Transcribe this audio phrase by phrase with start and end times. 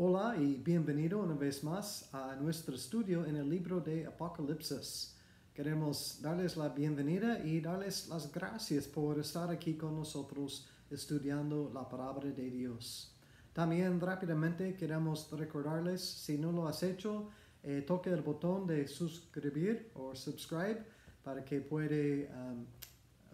[0.00, 5.16] Hola y bienvenido una vez más a nuestro estudio en el libro de Apocalipsis.
[5.52, 11.88] Queremos darles la bienvenida y darles las gracias por estar aquí con nosotros estudiando la
[11.88, 13.12] palabra de Dios.
[13.52, 17.30] También rápidamente queremos recordarles, si no lo has hecho,
[17.64, 20.80] eh, toque el botón de suscribir o subscribe
[21.24, 22.64] para que puede um,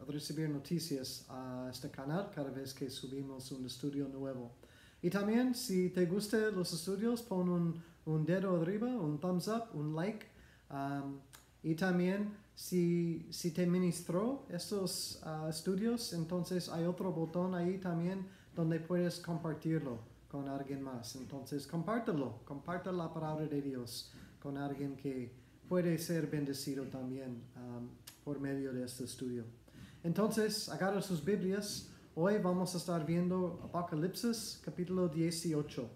[0.08, 4.63] recibir noticias a este canal cada vez que subimos un estudio nuevo.
[5.04, 9.64] Y también, si te gustan los estudios, pon un, un, dedo arriba, un thumbs up,
[9.74, 10.24] un like.
[10.70, 11.18] Um,
[11.62, 18.26] y también, si, si te ministró estos uh, estudios, entonces hay otro botón ahí también
[18.56, 21.16] donde puedes compartirlo con alguien más.
[21.16, 25.30] Entonces, compártelo, comparte la palabra de Dios con alguien que
[25.68, 27.90] puede ser bendecido también um,
[28.24, 29.44] por medio de este estudio.
[30.02, 31.90] Entonces, agarra sus Biblias.
[32.16, 35.90] Hoy vamos a estar viendo Apocalipsis capítulo 18.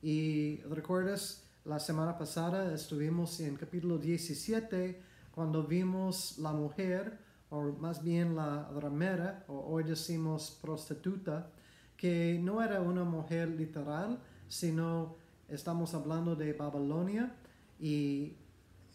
[0.00, 7.18] Y recuerdas, la semana pasada estuvimos en capítulo 17 cuando vimos la mujer,
[7.50, 11.50] o más bien la ramera, o hoy decimos prostituta,
[11.94, 15.16] que no era una mujer literal, sino
[15.46, 17.34] estamos hablando de Babilonia
[17.78, 18.32] y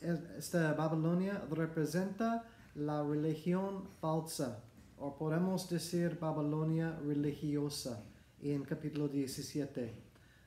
[0.01, 2.43] esta Babilonia representa
[2.73, 4.63] la religión falsa
[4.97, 8.03] o podemos decir Babilonia religiosa
[8.41, 9.93] en capítulo 17.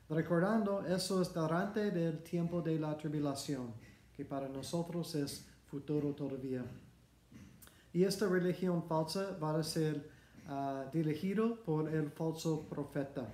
[0.09, 3.73] Recordando, eso es durante el tiempo de la tribulación,
[4.15, 6.65] que para nosotros es futuro todavía.
[7.93, 10.09] Y esta religión falsa va a ser
[10.47, 13.27] uh, dirigido por el falso profeta.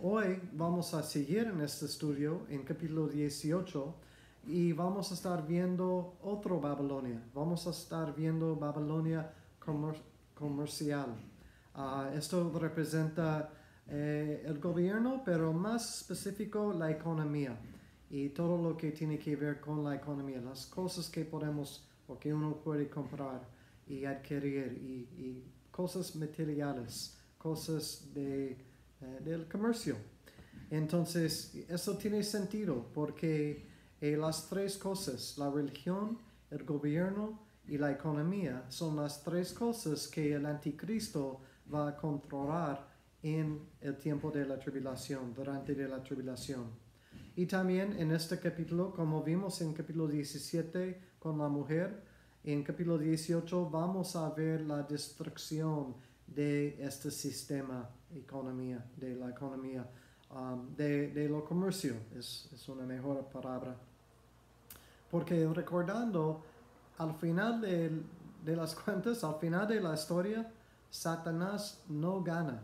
[0.00, 3.94] Hoy vamos a seguir en este estudio en capítulo 18
[4.46, 7.20] y vamos a estar viendo otro Babilonia.
[7.34, 9.32] Vamos a estar viendo Babilonia
[10.38, 11.16] comercial.
[11.74, 13.50] Uh, esto representa
[13.88, 17.58] eh, el gobierno, pero más específico la economía
[18.10, 22.18] y todo lo que tiene que ver con la economía, las cosas que podemos o
[22.18, 23.46] que uno puede comprar
[23.86, 29.96] y adquirir y, y cosas materiales, cosas de, eh, del comercio.
[30.70, 33.66] Entonces, eso tiene sentido porque
[34.00, 36.18] eh, las tres cosas, la religión,
[36.50, 41.40] el gobierno y la economía son las tres cosas que el anticristo
[41.72, 42.88] va a controlar
[43.22, 46.64] en el tiempo de la tribulación, durante de la tribulación.
[47.36, 52.02] Y también en este capítulo, como vimos en capítulo 17 con la mujer,
[52.42, 55.94] en capítulo 18 vamos a ver la destrucción
[56.26, 59.86] de este sistema economía, de la economía,
[60.30, 63.76] um, de, de, lo comercio, es, es una mejor palabra.
[65.10, 66.42] Porque recordando
[66.98, 70.50] al final de, las cuentas, al final de la historia,
[70.90, 72.60] Satanás no gana,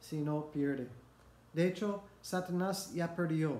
[0.00, 0.88] sino pierde.
[1.52, 3.58] De hecho, Satanás ya perdió,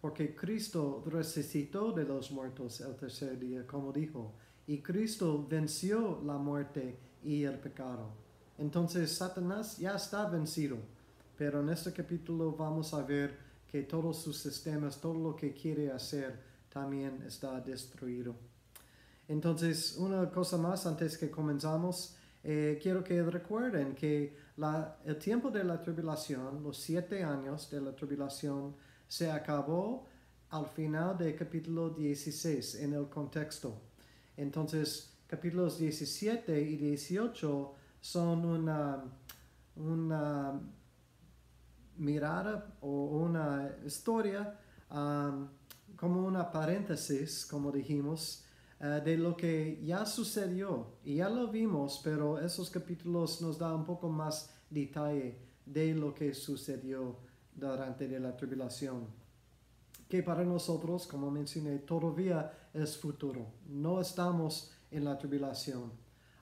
[0.00, 4.32] porque Cristo resucitó de los muertos el tercer día, como dijo,
[4.66, 8.08] y Cristo venció la muerte y el pecado.
[8.56, 10.78] Entonces, Satanás ya está vencido,
[11.36, 13.36] pero en este capítulo vamos a ver
[13.70, 16.38] que todos sus sistemas, todo lo que quiere hacer,
[16.72, 18.34] también está destruido.
[19.28, 24.36] Entonces, una cosa más antes que comenzamos, eh, quiero que recuerden que
[25.04, 28.76] el tiempo de la tribulación, los siete años de la tribulación,
[29.08, 30.06] se acabó
[30.50, 33.80] al final del capítulo 16 en el contexto.
[34.36, 39.02] Entonces, capítulos 17 y 18 son una,
[41.96, 44.58] mirada o una historia
[44.90, 45.48] um,
[45.96, 48.44] como una paréntesis, como dijimos,
[48.84, 50.98] eh, de lo que ya sucedió.
[51.04, 56.14] Y ya lo vimos, pero esos capítulos nos dan un poco más detalle de lo
[56.14, 57.16] que sucedió
[57.54, 59.06] durante la tribulación.
[60.06, 63.46] Que para nosotros, como mencioné, todavía es futuro.
[63.66, 65.90] No estamos en la tribulación.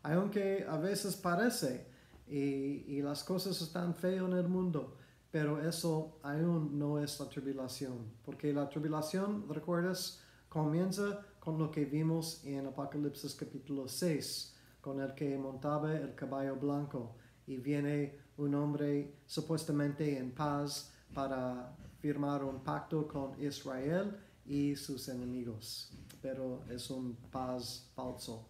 [0.03, 1.87] Aunque a veces parece
[2.27, 4.97] y, y las cosas están feas en el mundo,
[5.31, 7.99] pero eso aún no es la tribulación.
[8.25, 15.13] Porque la tribulación, recuerdas, comienza con lo que vimos en Apocalipsis capítulo 6, con el
[15.13, 17.17] que montaba el caballo blanco
[17.49, 24.17] y viene un hombre supuestamente en paz para firmar un pacto con Israel
[24.47, 25.91] y sus enemigos,
[26.21, 28.49] pero es un paz falso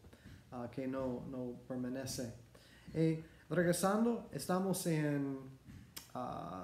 [0.53, 2.35] uh, que no, no permanece.
[2.95, 5.39] Y regresando, estamos en
[6.15, 6.19] uh,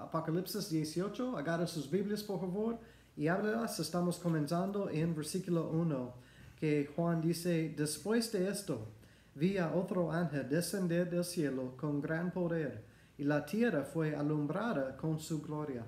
[0.04, 2.78] Apocalipsis 18, agarra sus Biblias por favor
[3.18, 6.14] y hablas, estamos comenzando en versículo 1,
[6.60, 8.86] que Juan dice, después de esto,
[9.34, 12.84] vi a otro ángel descender del cielo con gran poder,
[13.18, 15.84] y la tierra fue alumbrada con su gloria.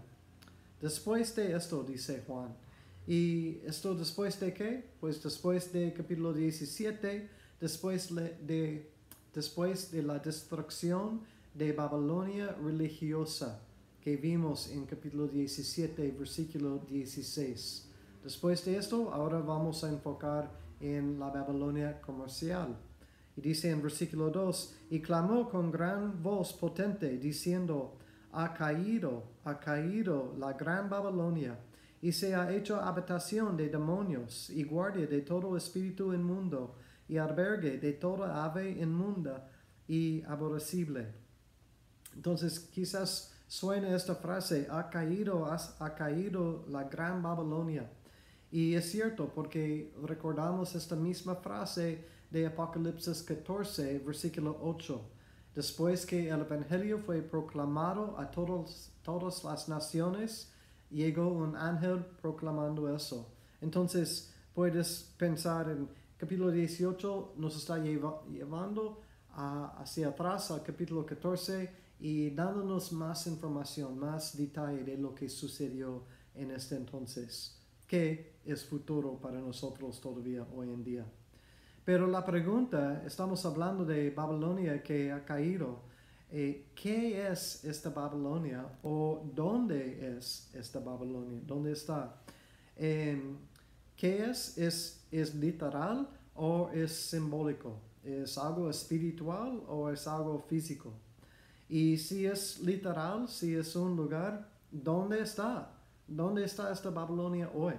[0.80, 2.52] Después de esto, dice Juan.
[3.06, 4.90] ¿Y esto después de qué?
[4.98, 7.28] Pues después de capítulo 17,
[7.60, 8.90] después de,
[9.32, 11.20] después de la destrucción
[11.54, 13.60] de Babilonia religiosa
[14.00, 17.86] que vimos en capítulo 17, versículo 16.
[18.24, 20.50] Después de esto, ahora vamos a enfocar
[20.80, 22.78] en la Babilonia comercial.
[23.36, 27.98] Y dice en versículo 2, y clamó con gran voz potente, diciendo,
[28.32, 31.58] ha caído, ha caído la gran Babilonia,
[32.00, 36.74] y se ha hecho habitación de demonios, y guardia de todo espíritu inmundo,
[37.06, 39.50] y albergue de toda ave inmunda
[39.86, 41.08] y aborrecible.
[42.14, 47.90] Entonces quizás suene esta frase, ha caído, ha caído la gran Babilonia.
[48.52, 55.00] Y es cierto, porque recordamos esta misma frase de Apocalipsis 14, versículo 8.
[55.52, 60.52] Después que el Evangelio fue proclamado a todos, todas las naciones,
[60.88, 63.32] llegó un ángel proclamando eso.
[63.60, 69.00] Entonces, puedes pensar en capítulo 18, nos está llevando
[69.34, 76.04] hacia atrás al capítulo 14 y dándonos más información, más detalle de lo que sucedió
[76.34, 81.06] en este entonces, que es futuro para nosotros todavía hoy en día.
[81.84, 85.82] Pero la pregunta, estamos hablando de Babilonia que ha caído.
[86.30, 91.40] Eh, ¿Qué es esta Babilonia o dónde es esta Babilonia?
[91.44, 92.22] ¿Dónde está?
[92.76, 93.36] Em,
[93.96, 94.56] ¿Qué es?
[94.56, 95.06] es?
[95.10, 97.80] ¿Es literal o es simbólico?
[98.02, 100.94] ¿Es algo espiritual o es algo físico?
[101.70, 105.70] Y si es literal, si es un lugar, ¿dónde está?
[106.04, 107.74] ¿Dónde está esta Babilonia hoy?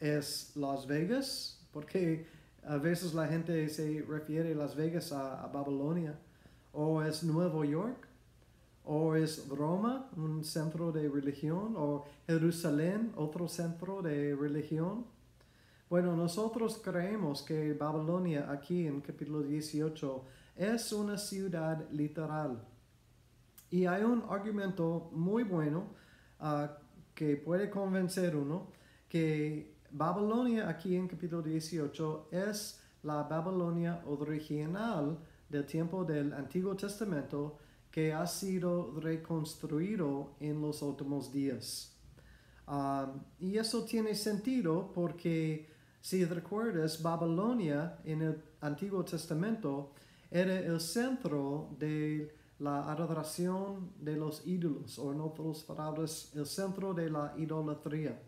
[0.00, 1.60] ¿Es Las Vegas?
[1.70, 2.26] Porque
[2.66, 6.18] a veces la gente se refiere Las Vegas a, Babilonia.
[6.72, 8.08] O es Nueva York.
[8.84, 11.74] O es Roma, un centro de religión.
[11.76, 15.04] O Jerusalén, otro centro de religión.
[15.90, 20.24] Bueno, nosotros creemos que Babilonia aquí en capítulo 18
[20.56, 22.64] es una ciudad literal.
[23.70, 25.88] Y hay un argumento muy bueno
[26.40, 26.78] ah,
[27.14, 28.68] que puede convencer uno
[29.08, 35.18] que Babilonia aquí en capítulo 18 es la Babilonia original
[35.48, 37.58] del tiempo del Antiguo Testamento
[37.90, 41.94] que ha sido reconstruido en los últimos días.
[42.66, 49.92] Um, y eso tiene sentido porque si recuerdas, Babilonia en el Antiguo Testamento
[50.30, 56.92] era el centro de la adoración de los ídolos, o en otras palabras, el centro
[56.92, 58.20] de la idolatría.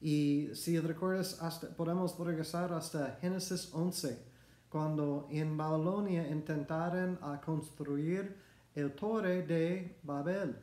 [0.00, 4.18] Y si recuerdas, hasta, podemos regresar hasta Génesis 11,
[4.68, 8.36] cuando en Babilonia intentaron a construir
[8.74, 10.56] el torre de Babel.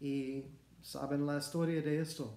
[0.00, 0.46] Y
[0.80, 2.36] saben la historia de esto.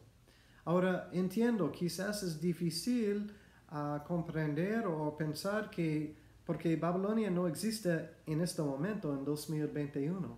[0.65, 3.31] Ahora entiendo, quizás es difícil
[3.71, 10.37] uh, comprender o pensar que, porque Babilonia no existe en este momento, en 2021.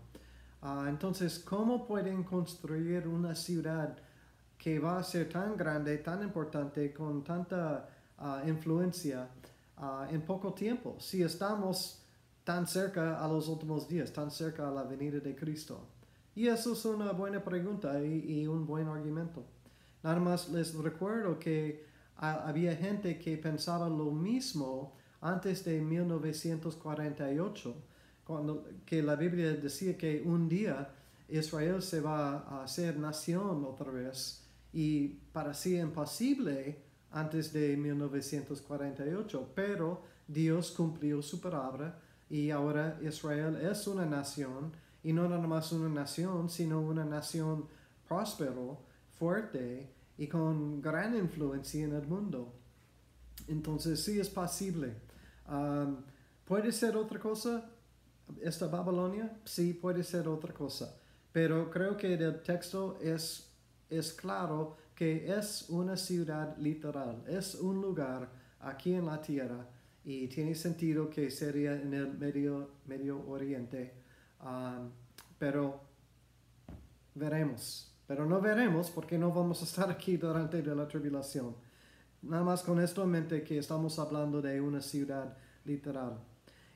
[0.62, 3.98] Ah, entonces, ¿cómo pueden construir una ciudad
[4.58, 9.28] que va a ser tan grande, tan importante, con tanta ah, influencia
[9.78, 12.02] ah, en poco tiempo, si estamos
[12.44, 15.88] tan cerca a los últimos días, tan cerca a la venida de Cristo?
[16.34, 19.44] Y eso es una buena pregunta y, un buen argumento.
[20.04, 21.84] Nada más les recuerdo que
[22.16, 27.76] había gente que pensaba lo mismo antes de 1948,
[28.24, 30.90] cuando que la Biblia decía que un día
[31.30, 34.44] Israel se va a hacer nación otra vez
[34.74, 43.88] y parecía imposible antes de 1948, pero Dios cumplió su palabra y ahora Israel es
[43.88, 47.66] una nación y no nada más una nación, sino una nación
[48.08, 48.82] próspero,
[49.18, 52.54] fuerte y con gran influencia en el mundo.
[53.48, 55.07] Entonces sí es posible.
[55.50, 55.98] Um,
[56.46, 57.70] ¿Puede ser otra cosa
[58.42, 59.40] esta Babilonia?
[59.46, 60.96] Sí, puede ser otra cosa.
[61.32, 63.48] Pero creo que el texto es
[63.90, 69.66] es claro que es una ciudad literal, es un lugar aquí en la tierra
[70.04, 73.94] y tiene sentido que sería en el Medio, medio Oriente,
[74.42, 74.90] um,
[75.38, 75.82] pero
[77.14, 77.94] veremos.
[78.08, 81.56] Pero no veremos porque no vamos a estar aquí durante la tribulación.
[82.22, 86.20] Nada más con esto en mente que estamos hablando de una ciudad literal.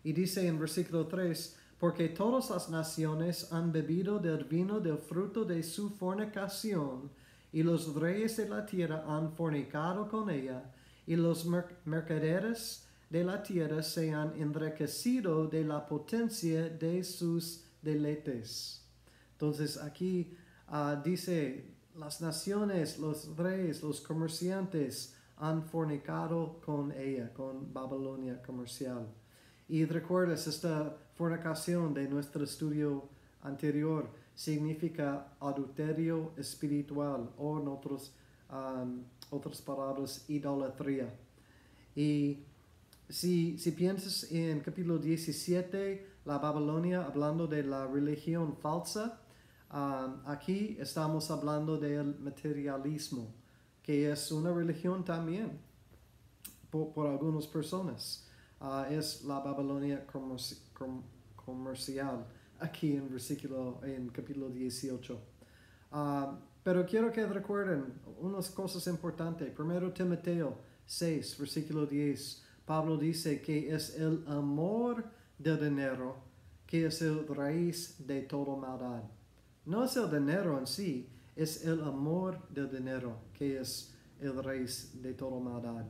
[0.04, 5.46] Y dice en versículo 3, porque todas las naciones han bebido del vino del fruto
[5.46, 7.10] de su fornicación,
[7.52, 10.64] y los reyes de la tierra han fornicado con ella,
[11.08, 11.46] y los
[11.86, 18.86] mercaderes de la tierra se han enriquecido de la potencia de sus deleites.
[19.34, 20.34] Entonces aquí
[20.68, 21.66] ah, dice
[21.98, 29.08] las naciones, los reyes, los comerciantes han fornicado con ella, con Babilonia comercial.
[29.68, 33.10] Y recuerdas esta fornicación de nuestro estudio
[33.42, 38.14] anterior significa adulterio espiritual o en otros,
[38.52, 41.12] um, otras palabras, idolatría.
[41.96, 42.44] Y
[43.10, 49.20] si, si piensas en capítulo 17, la Babilonia, hablando de la religión falsa,
[49.74, 53.41] um, aquí estamos hablando del materialismo,
[53.82, 55.60] que es una religión también
[56.70, 58.28] por, por algunas personas.
[58.60, 61.02] Uh, es la Babilonia comerci com
[61.36, 62.26] comercial
[62.60, 65.20] aquí en versículo en capítulo 18.
[65.92, 65.98] Uh,
[66.64, 69.50] pero quiero que recuerden unas cosas importantes.
[69.52, 72.44] Primero Timoteo 6, versículo 10.
[72.66, 75.04] Pablo dice que es el amor
[75.40, 76.32] del dinero
[76.72, 79.04] que es el raíz de toda maldad.
[79.66, 85.02] No es el dinero en sí, es el amor del dinero que es el raíz
[85.02, 85.86] de toda maldad.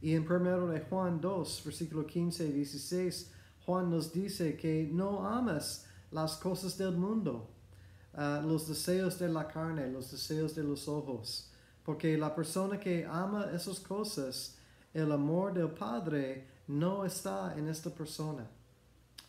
[0.00, 3.32] Y en primero de Juan 2, versículo 15 y 16,
[3.64, 7.48] Juan nos dice que no amas las cosas del mundo,
[8.12, 11.50] uh, los deseos de la carne, los deseos de los ojos,
[11.82, 14.58] porque la persona que ama esas cosas,
[14.92, 18.46] el amor del Padre no está en esta persona.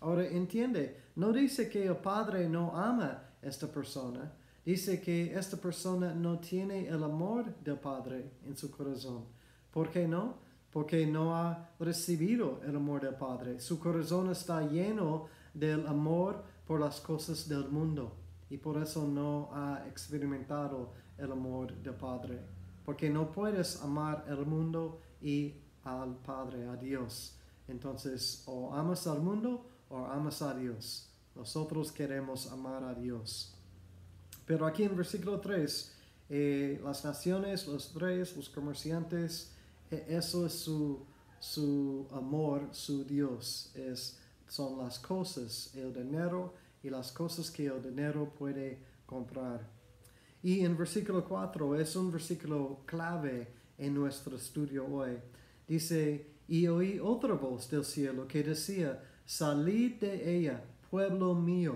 [0.01, 4.31] Ahora entiende, no dice que el Padre no ama esta persona,
[4.65, 9.25] dice que esta persona no tiene el amor del Padre en su corazón.
[9.71, 10.45] ¿Por qué no?
[10.75, 13.61] porque no ha recibido el amor del Padre.
[13.61, 18.17] Su corazón está lleno del amor por las cosas del mundo
[18.49, 22.41] y por eso no ha experimentado el amor del Padre.
[22.83, 25.55] Porque no puedes amar el mundo y
[25.85, 27.39] al Padre, a Dios.
[27.69, 31.09] Entonces, o amas al mundo o amas a Dios.
[31.35, 33.54] Nosotros queremos amar a Dios.
[34.45, 35.95] Pero aquí en versículo 3,
[36.29, 39.51] eh, las naciones, los reyes, los comerciantes,
[39.89, 41.05] e, eso es su,
[41.39, 43.71] su amor, su Dios.
[43.75, 49.67] Es, son las cosas, el dinero y las cosas que el dinero puede comprar.
[50.43, 53.47] Y en versículo 4 es un versículo clave
[53.77, 55.17] en nuestro estudio hoy.
[55.67, 61.75] Dice, y oí otra voz del cielo que decía, salid de ella, pueblo mío,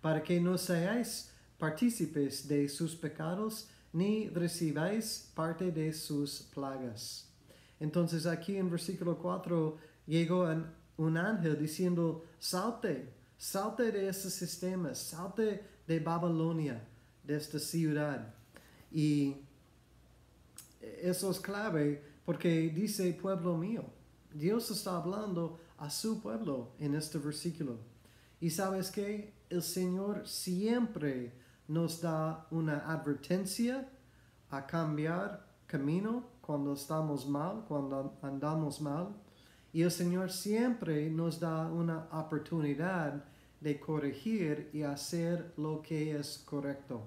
[0.00, 1.31] para que no seáis
[1.62, 7.28] partícipes de sus pecados, ni recibáis parte de sus plagas.
[7.78, 9.78] Entonces aquí en versículo 4
[10.08, 10.44] llegó
[10.96, 16.82] un ángel diciendo, salte, salte de este sistema, salte de Babilonia,
[17.22, 18.34] de esta ciudad.
[18.90, 19.36] Y
[20.80, 23.84] eso es clave porque dice pueblo mío.
[24.34, 27.78] Dios está hablando a su pueblo en este versículo.
[28.40, 33.88] Y sabes que el Señor siempre nos da una advertencia
[34.50, 39.08] a cambiar camino cuando estamos mal, cuando andamos mal.
[39.72, 43.24] Y el Señor siempre nos da una oportunidad
[43.60, 47.06] de corregir y hacer lo que es correcto.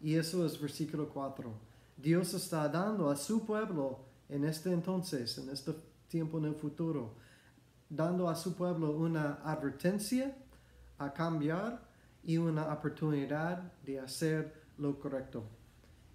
[0.00, 1.50] Y eso es versículo 4.
[1.96, 5.72] Dios está dando a su pueblo en este entonces, en este
[6.08, 7.14] tiempo en el futuro,
[7.88, 10.36] dando a su pueblo una advertencia
[10.98, 11.80] a cambiar
[12.24, 15.44] y una oportunidad de hacer lo correcto.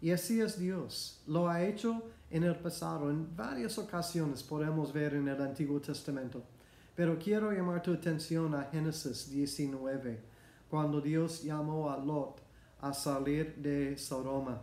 [0.01, 1.21] Y así es Dios.
[1.27, 3.09] Lo ha hecho en el pasado.
[3.09, 6.43] En varias ocasiones podemos ver en el Antiguo Testamento.
[6.95, 10.19] Pero quiero llamar tu atención a Génesis 19,
[10.69, 12.41] cuando Dios llamó a Lot
[12.81, 14.61] a salir de Sodoma.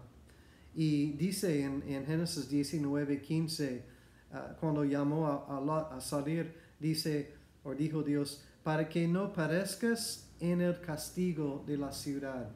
[0.74, 3.84] Y dice en, Génesis 19, 15,
[4.32, 7.32] ah, cuando llamó a, a, Lot a salir, dice,
[7.64, 12.50] o dijo Dios, para que no parezcas en el castigo de la ciudad.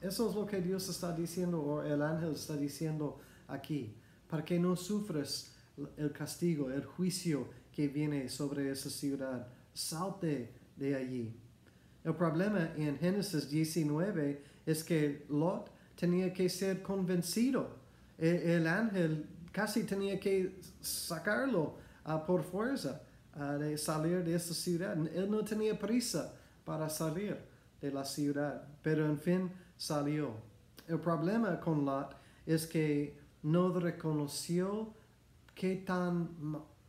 [0.00, 3.18] Eso es lo que Dios está diciendo, o el ángel está diciendo
[3.48, 3.94] aquí
[4.28, 5.54] para que no sufras
[5.96, 9.48] el castigo, el juicio que viene sobre esa ciudad.
[9.72, 11.34] Salte de allí.
[12.04, 17.76] El problema en Génesis 19 es que Lot tenía que ser convencido.
[18.18, 23.02] E, el, ángel casi tenía que sacarlo uh, por fuerza
[23.36, 24.96] uh, de salir de esa ciudad.
[25.14, 26.34] Él no tenía prisa
[26.68, 27.34] para salir
[27.80, 30.32] de la ciudad, pero en fin salió.
[30.86, 34.92] El problema con Lot es que no reconoció
[35.54, 36.28] qué tan,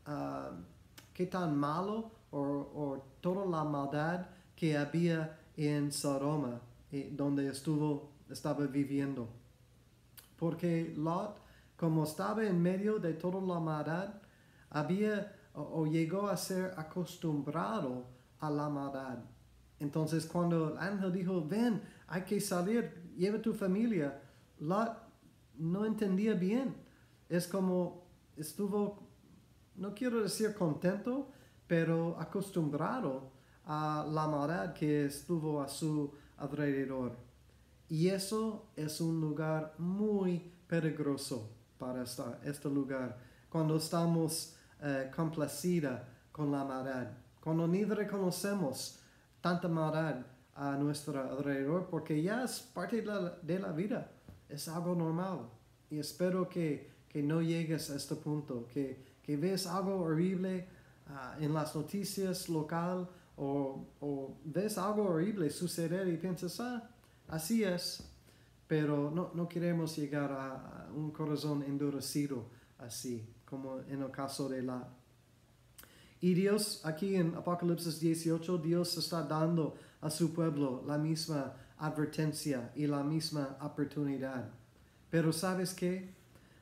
[0.06, 0.52] uh,
[1.14, 6.60] qué tan malo o, toda la maldad que había en Sodoma,
[6.92, 9.30] eh, donde estuvo, estaba viviendo.
[10.38, 11.40] Porque Lot,
[11.78, 14.14] como estaba en medio de toda la maldad,
[14.72, 18.08] había o, llegó a ser acostumbrado
[18.42, 19.20] a la maldad.
[19.80, 24.22] Entonces cuando el ángel dijo, ven, hay que salir, lleva tu familia,
[24.60, 25.10] Lot
[25.58, 26.76] no entendía bien.
[27.30, 29.08] Es como estuvo,
[29.76, 31.30] no quiero decir contento,
[31.68, 33.32] pero acostumbrado
[33.66, 37.16] a la maldad que estuvo a su alrededor.
[37.88, 43.18] Y eso es un lugar muy peligroso para estar, este lugar.
[43.50, 48.99] Cuando estamos eh, complacida con la maldad, cuando ni reconocemos
[49.42, 54.12] tanta maldad a nuestro alrededor, porque ya es parte de la, vida,
[54.50, 55.50] es algo normal.
[55.90, 60.68] Y espero que, que no llegues a este punto, que, que ves algo horrible
[61.08, 66.90] ah, en las noticias local o, o, ves algo horrible suceder y piensas, ah,
[67.30, 68.04] así es,
[68.68, 72.48] pero no, no queremos llegar a un corazón endurecido
[72.80, 74.86] así, como en el caso de la
[76.22, 82.72] y Dios, aquí en Apocalipsis 18, Dios está dando a su pueblo la misma advertencia
[82.76, 84.50] y la misma oportunidad.
[85.10, 86.14] Pero ¿sabes qué?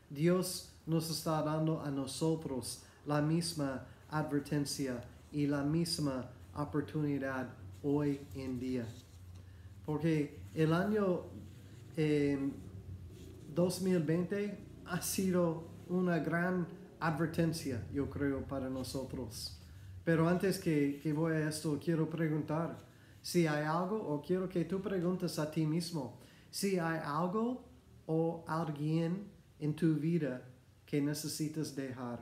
[0.10, 7.50] Dios nos está dando a nosotros la misma advertencia y la misma oportunidad
[7.84, 8.88] hoy en día.
[9.86, 11.24] Porque el año
[13.56, 16.68] 2020 ha sido una gran
[17.00, 19.60] advertencia, yo creo, para nosotros.
[20.04, 22.78] Pero antes que, que voy a esto, quiero preguntar
[23.22, 26.18] si hay algo, o quiero que tú preguntes a ti mismo,
[26.50, 27.64] si hay algo
[28.06, 29.28] o alguien
[29.60, 30.42] en tu vida
[30.86, 32.20] que necesitas dejar.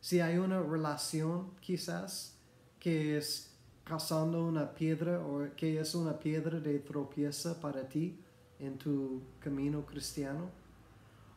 [0.00, 2.38] Si hay una relación quizás
[2.78, 3.52] que es
[3.86, 8.18] causando una piedra o que es una piedra de tropieza para ti
[8.58, 10.50] en tu camino cristiano.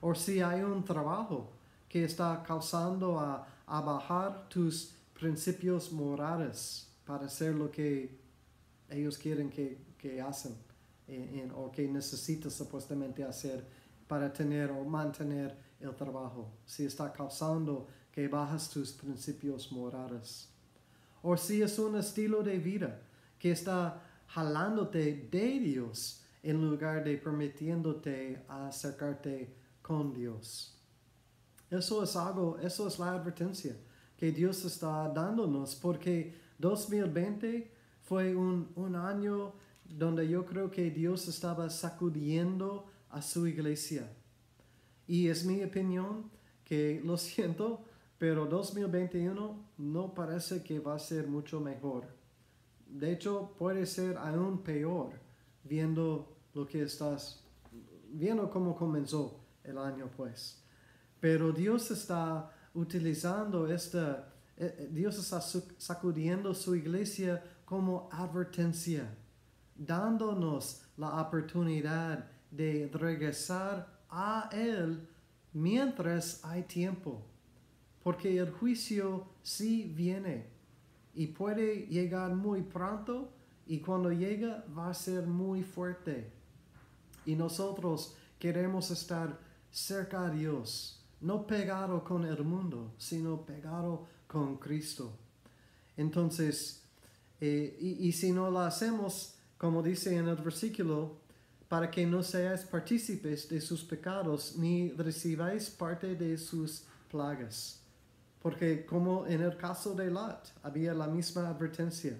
[0.01, 1.49] O si hay un trabajo
[1.89, 8.17] que está causando a, bajar tus principios morales para hacer lo que
[8.89, 10.55] ellos quieren que, que hacen
[11.55, 13.65] o que necesitas supuestamente hacer
[14.07, 16.51] para tener o mantener el trabajo.
[16.65, 20.49] Si está causando que bajas tus principios morales.
[21.21, 23.01] O si es un estilo de vida
[23.37, 30.78] que está jalándote de Dios en lugar de permitiéndote acercarte con Dios.
[31.69, 33.75] Eso es algo, eso es la advertencia
[34.17, 39.53] que Dios está dándonos, porque 2020 fue un, un año
[39.85, 44.11] donde yo creo que Dios estaba sacudiendo a su iglesia.
[45.07, 46.29] Y es mi opinión
[46.65, 47.85] que lo siento,
[48.17, 52.07] pero 2021 no parece que va a ser mucho mejor.
[52.87, 55.11] De hecho, puede ser aún peor
[55.63, 57.43] viendo lo que estás,
[58.11, 60.61] viendo cómo comenzó el año, pues.
[61.19, 65.41] Pero Dios está utilizando esta, eh, eh, Dios está
[65.77, 69.09] sacudiendo su iglesia como advertencia,
[69.75, 75.07] dándonos la oportunidad de regresar a Él
[75.53, 77.21] mientras hay tiempo,
[78.03, 80.47] porque el juicio sí viene
[81.13, 83.31] y puede llegar muy pronto
[83.67, 86.31] y cuando llega va a ser muy fuerte.
[87.25, 89.37] Y nosotros queremos estar
[89.69, 95.11] cerca a Dios no pegado con el mundo, sino pegado con Cristo.
[95.97, 96.83] Entonces,
[97.41, 101.17] eh, y, si no lo hacemos, como dice en el versículo,
[101.67, 107.81] para que no seáis partícipes de sus pecados, ni recibáis parte de sus plagas.
[108.41, 112.17] Porque como en el caso de Lot, había la misma advertencia.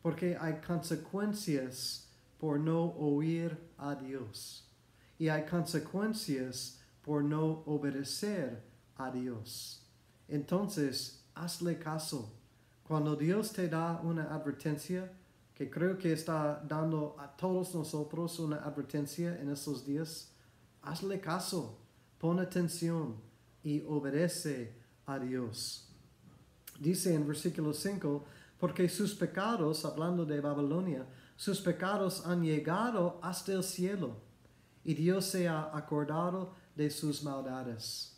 [0.00, 2.08] Porque hay consecuencias
[2.38, 4.68] por no oír a Dios.
[5.18, 8.62] Y hay consecuencias por no obedecer
[8.96, 9.84] a Dios.
[10.28, 12.32] Entonces, hazle caso.
[12.84, 15.12] Cuando Dios te da una advertencia,
[15.54, 20.32] que creo que está dando a todos nosotros una advertencia en estos días,
[20.82, 21.78] hazle caso,
[22.18, 23.16] pon atención
[23.62, 24.74] y obedece
[25.06, 25.88] a Dios.
[26.78, 28.24] Dice en versículo 5,
[28.58, 34.16] porque sus pecados, hablando de Babilonia, sus pecados han llegado hasta el cielo,
[34.84, 38.16] y Dios se ha acordado de sus maldades.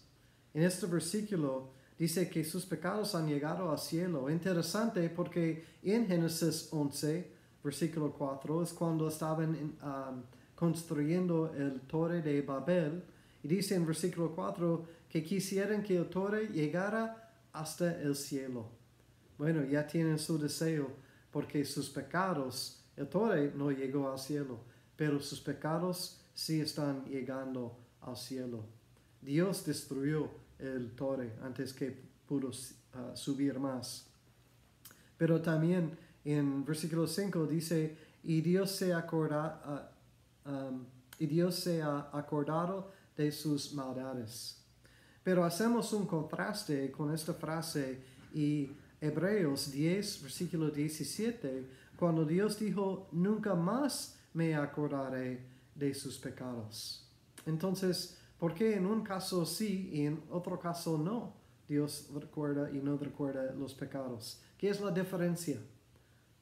[0.53, 4.31] En este versículo dice que sus pecados han llegado al cielo.
[4.31, 7.31] Interesante porque en Génesis 11,
[7.63, 10.23] versículo 4, es cuando estaban um,
[10.55, 13.03] construyendo el torre de Babel.
[13.43, 18.69] Y dice en versículo 4 que quisieran que el torre llegara hasta el cielo.
[19.37, 20.91] Bueno, ya tienen su deseo
[21.31, 24.61] porque sus pecados, el torre no llegó al cielo,
[24.97, 28.65] pero sus pecados sí están llegando al cielo.
[29.21, 34.07] Dios destruyó el torre antes que pudo uh, subir más.
[35.17, 39.93] Pero también en versículo 5 dice, y Dios se acorda,
[40.47, 40.85] um,
[41.19, 44.61] y Dios se ha acordado de sus maldades.
[45.23, 48.03] Pero hacemos un contraste con esta frase
[48.35, 57.07] y Hebreos 10, versículo 17, cuando Dios dijo, nunca más me acordaré de sus pecados.
[57.47, 61.35] Entonces, ¿por qué en un caso sí y en otro caso no?
[61.69, 64.43] Dios recuerda y no recuerda los pecados.
[64.59, 65.59] ¿Qué es la diferencia?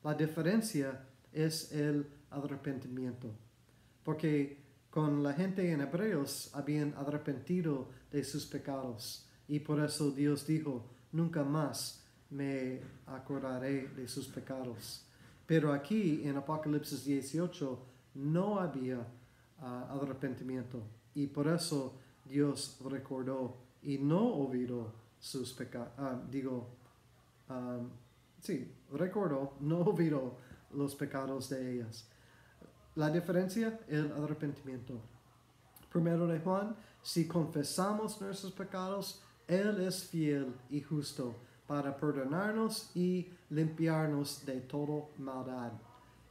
[0.03, 3.31] La diferencia es el arrepentimiento.
[4.03, 9.27] Porque con la gente en Hebreos habían arrepentido de sus pecados.
[9.49, 15.05] Y por eso Dios dijo, nunca más me acordaré de sus pecados.
[15.47, 17.79] Pero aquí en Apocalipsis 18
[18.15, 19.07] no había
[19.63, 20.83] ah, arrepentimiento.
[21.15, 21.95] Y por eso
[22.25, 25.93] Dios recordó y no olvidó sus pecados.
[25.97, 26.69] Ah, digo,
[27.49, 27.79] ah,
[28.41, 30.37] sí, recordó, no olvidó
[30.73, 32.09] los pecados de ellas.
[32.95, 35.01] La diferencia, el arrepentimiento.
[35.91, 41.35] Primero de Juan, si confesamos nuestros pecados, Él es fiel y justo
[41.67, 45.73] para perdonarnos y limpiarnos de toda maldad.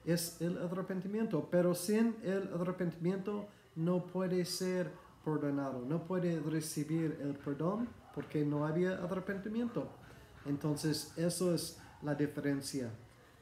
[0.06, 4.92] Es el arrepentimiento, pero sin el arrepentimiento no puede ser
[5.24, 9.88] perdonado, no puede recibir el perdón porque no había arrepentimiento.
[10.46, 12.92] Entonces, eso es la diferencia.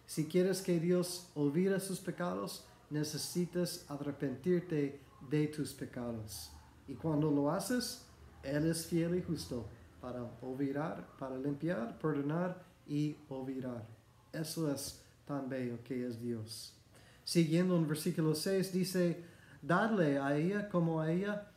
[0.05, 6.51] Si quieres que Dios olvide sus pecados, necesitas arrepentirte de tus pecados.
[6.87, 8.05] Y cuando lo haces,
[8.43, 9.65] Él es fiel y justo
[10.01, 13.85] para olvidar, para limpiar, perdonar y olvidar.
[14.33, 16.73] Eso es tan bello que es Dios.
[17.23, 19.23] Siguiendo en versículo 6 dice,
[19.61, 21.51] dadle a ella como a ella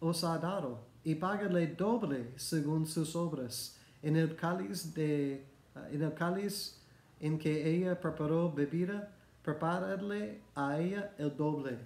[0.00, 3.78] os ha dado, y págale doble según sus obras.
[4.02, 5.46] En el cáliz de,
[5.92, 6.80] en el cáliz
[7.20, 11.78] en que ella preparó bebida, preparadle a ella el doble.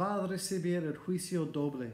[0.00, 1.92] Va a recibir el juicio doble.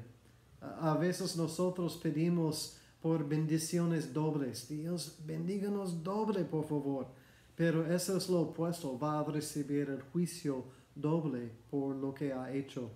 [0.60, 4.68] A veces nosotros pedimos por bendiciones dobles.
[4.68, 7.21] Dios, bendíganos doble, por favor.
[7.62, 8.98] Pero eso es lo opuesto.
[8.98, 10.64] Va a recibir el juicio
[10.96, 12.90] doble por lo que ha hecho.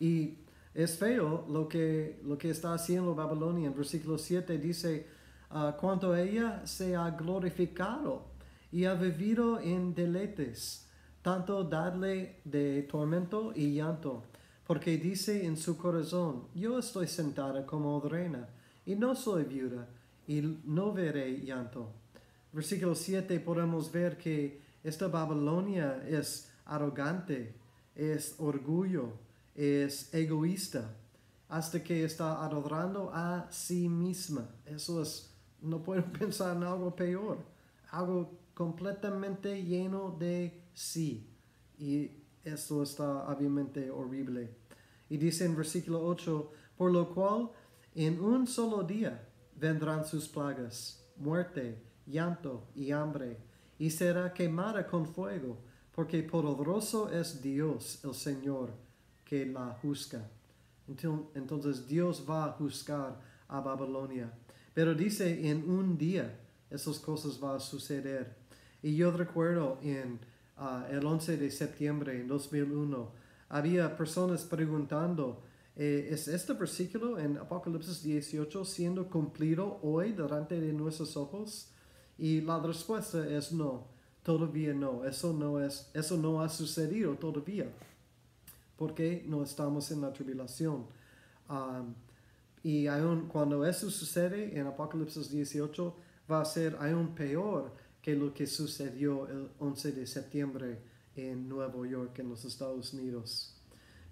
[0.00, 0.38] Y
[0.74, 3.68] es feo lo que, lo que está haciendo Babilonia.
[3.68, 5.06] En versículo 7 dice,
[5.52, 8.24] uh, cuanto ella se ha glorificado
[8.72, 10.88] y ha vivido en deleites,
[11.22, 14.24] tanto dadle de tormento y llanto,
[14.66, 18.48] porque dice en su corazón, yo estoy sentada como reina,
[18.84, 19.86] y no soy viuda,
[20.26, 22.02] y no veré llanto.
[22.54, 27.52] Versículo 7 podemos ver que esta Babilonia es arrogante,
[27.96, 29.14] es orgullo,
[29.56, 30.94] es egoísta,
[31.48, 34.48] hasta que está adorando a sí misma.
[34.66, 37.38] Eso es, no puedo pensar en algo peor,
[37.90, 41.26] algo completamente lleno de sí.
[41.76, 42.08] Y
[42.44, 44.54] esto está obviamente horrible.
[45.10, 47.50] Y dice en versículo 8, por lo cual
[47.96, 53.38] en un solo día vendrán sus plagas, muerte, llanto y hambre,
[53.78, 55.58] y será quemada con fuego,
[55.94, 58.70] porque poderoso es Dios el Señor
[59.24, 60.28] que la juzga.
[60.86, 64.32] Entonces Dios va a juzgar a Babilonia.
[64.74, 66.38] Pero dice en un día
[66.70, 68.36] esas cosas van a suceder.
[68.82, 70.18] Y yo recuerdo en
[70.56, 73.12] ah, el 11 de septiembre en 2001,
[73.48, 75.42] había personas preguntando,
[75.76, 81.70] eh, ¿es este versículo en Apocalipsis 18 siendo cumplido hoy delante de nuestros ojos?
[82.18, 83.86] Y la respuesta es no,
[84.22, 87.66] todavía no, eso no, es, eso no ha sucedido todavía,
[88.76, 90.86] porque no estamos en la tribulación.
[92.62, 95.96] y aún cuando eso sucede en Apocalipsis 18,
[96.30, 100.78] va a ser aún peor que lo que sucedió el 11 de septiembre
[101.16, 103.54] en Nueva York, en los Estados Unidos.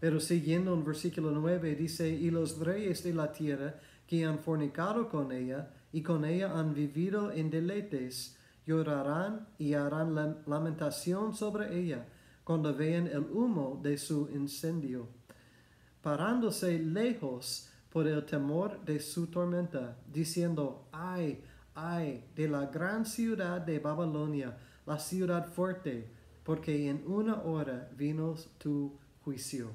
[0.01, 5.09] Pero siguiendo en versículo 9 dice, y los reyes de la tierra que han fornicado
[5.09, 12.07] con ella y con ella han vivido en deleites, llorarán y harán lamentación sobre ella
[12.45, 15.09] cuando vean el humo de su incendio,
[16.01, 23.61] parándose lejos por el temor de su tormenta, diciendo, ay, ay de la gran ciudad
[23.61, 26.09] de Babilonia, la ciudad fuerte,
[26.43, 29.71] porque en una hora vino tu juicio.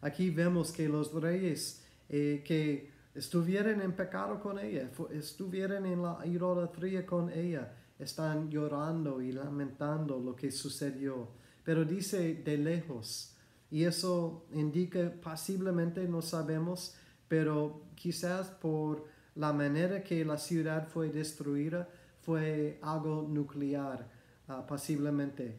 [0.00, 6.18] Aquí vemos que los reyes eh, que estuvieran en pecado con ella, estuvieran en la
[6.24, 11.28] idolatría con ella, están llorando y lamentando lo que sucedió.
[11.62, 13.36] Pero dice de lejos,
[13.70, 16.96] y eso indica posiblemente, no sabemos,
[17.28, 21.88] pero quizás por la manera que la ciudad fue destruida
[22.20, 24.08] fue algo nuclear,
[24.48, 25.58] uh, posiblemente.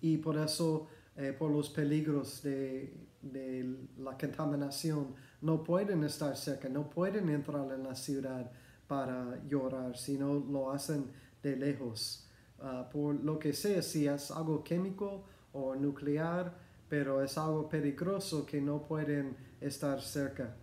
[0.00, 2.92] Y por eso eh, por los peligros de,
[3.22, 5.14] de la contaminación,
[5.46, 8.50] no pueden estar cerca, no pueden entrar en la ciudad
[8.88, 12.26] para llorar, sino lo hacen de lejos.
[12.60, 16.52] Ah, por lo que sea, si es algo químico o nuclear,
[16.88, 20.56] pero es algo peligroso que no pueden estar cerca.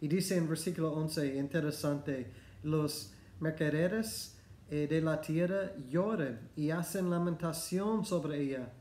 [0.00, 4.38] Y dice en versículo 11, interesante, los mercaderes
[4.70, 8.72] eh, de la tierra lloran y hacen lamentación sobre ella,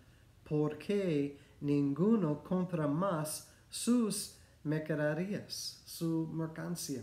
[0.47, 7.01] porque ninguno compra más sus mercaderías, su mercancía.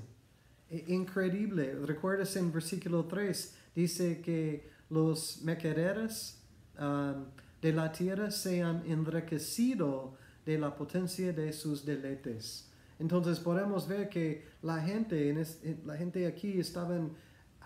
[0.70, 1.74] E, increíble.
[1.84, 6.38] Recuerdas en versículo 3, dice que los mercaderes
[6.78, 7.24] um,
[7.60, 12.70] de la tierra se han enriquecido de la potencia de sus deleites.
[12.98, 15.46] Entonces podemos ver que la gente, en
[15.84, 17.12] la gente aquí estaban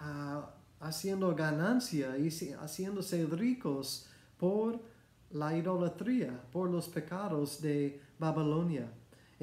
[0.01, 0.43] uh,
[0.81, 4.81] haciendo ganancia y haciéndose ricos por
[5.31, 8.93] la idolatría, por los pecados de Babilonia.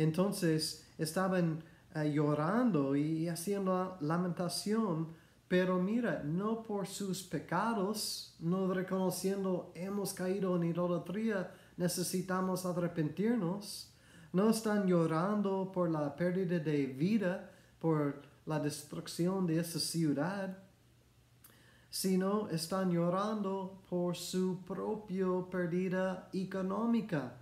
[0.01, 1.63] Entonces estaban
[1.95, 10.55] uh, llorando y haciendo lamentación pero mira, no por sus pecados, no reconociendo hemos caído
[10.55, 13.91] en idolatría, necesitamos arrepentirnos.
[14.31, 20.55] No están llorando por la pérdida de vida, por la destrucción de esa ciudad,
[21.89, 27.33] sino están llorando por su propia pérdida económica,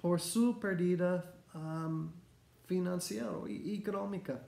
[0.00, 1.33] por su pérdida
[2.66, 4.46] financiera y económica.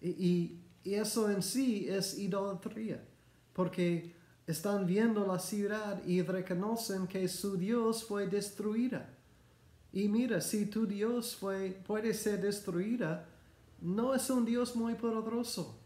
[0.00, 3.04] y y eso en sí es idolatría,
[3.52, 4.14] porque
[4.46, 9.08] están viendo la ciudad y reconocen que su Dios fue destruida.
[9.92, 13.28] Y mira, si tu Dios fue, puede ser destruida,
[13.80, 15.78] no es un Dios muy poderoso.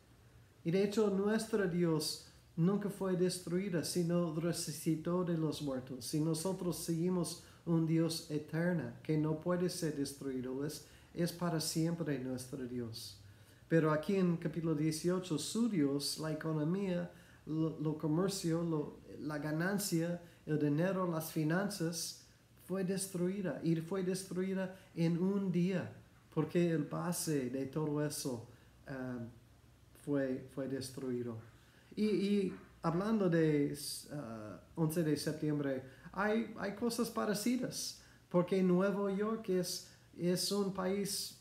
[0.64, 6.06] Y de hecho nuestro Dios nunca fue destruida, sino resucitó de los muertos.
[6.06, 12.18] Si nosotros seguimos un Dios eterno que no puede ser destruido, es, es para siempre
[12.18, 13.18] nuestro Dios.
[13.68, 17.10] Pero aquí en capítulo 18, su Dios, la economía,
[17.46, 22.22] lo, comercio, la ganancia, el dinero, las finanzas,
[22.66, 25.92] fue destruida y fue destruida en un día,
[26.34, 28.46] porque el base de todo eso
[28.88, 29.26] um,
[30.04, 31.36] fue, fue destruido.
[31.96, 32.52] Y,
[32.82, 33.76] hablando de
[34.74, 35.82] 11 uh, de septiembre,
[36.16, 38.00] hay, hay cosas parecidas,
[38.30, 41.38] porque Nueva York es, es un país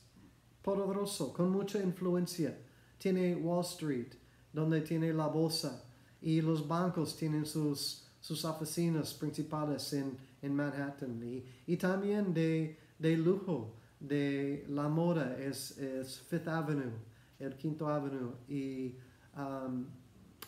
[0.61, 2.59] poderoso, con mucha influencia.
[2.97, 4.13] Tiene Wall Street,
[4.51, 5.85] donde tiene la bolsa,
[6.21, 11.21] y los bancos tienen sus, sus oficinas principales en, en Manhattan.
[11.65, 16.91] Y, también de, de, lujo, de la moda, es, es, Fifth Avenue,
[17.39, 18.33] el Quinto Avenue.
[18.49, 18.95] Y
[19.38, 19.85] um,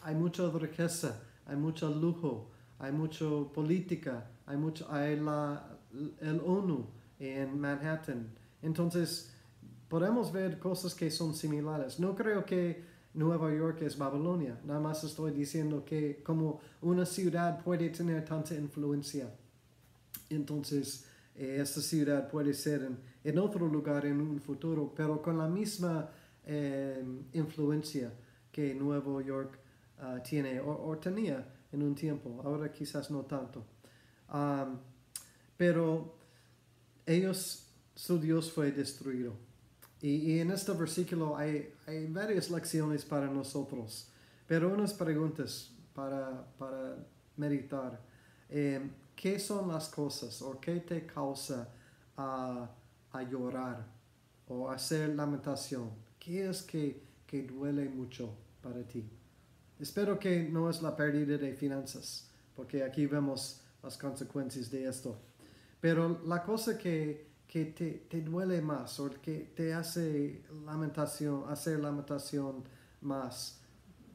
[0.01, 5.77] hay mucha riqueza, hay mucho lujo, hay mucha política, hay, mucho, hay la,
[6.21, 6.85] el ONU
[7.19, 8.27] en Manhattan.
[8.61, 9.33] Entonces,
[9.87, 11.99] podemos ver cosas que son similares.
[11.99, 12.83] No creo que
[13.17, 18.53] Nueva York es Babilonia, nada más estoy diciendo que como una ciudad puede tener tanta
[18.53, 19.33] influencia,
[20.29, 22.87] entonces eh, esta ciudad puede ser
[23.23, 26.11] en, otro lugar en un futuro, pero con la misma
[26.45, 28.13] eh, influencia
[28.51, 29.57] que Nueva York
[29.99, 33.65] ah, tiene o, tenía en un tiempo, ahora quizás no tanto.
[35.55, 36.15] pero
[37.05, 39.47] ellos, su Dios fue destruido
[40.01, 41.73] y, en este versículo hay,
[42.09, 44.09] varias lecciones para nosotros,
[44.45, 46.45] pero unas preguntas para,
[47.35, 47.99] meditar.
[48.49, 51.69] Eh, ¿Qué son las cosas o qué te causa
[52.15, 52.69] a,
[53.31, 53.83] llorar
[54.47, 55.89] o hacer lamentación?
[56.19, 59.03] ¿Qué es que, que duele mucho para ti?
[59.79, 65.17] Espero que no es la pérdida de finanzas, porque aquí vemos las consecuencias de esto.
[65.79, 67.65] Pero la cosa que que
[68.09, 72.63] te, duele más o que te hace lamentación, hacer lamentación
[73.01, 73.59] más.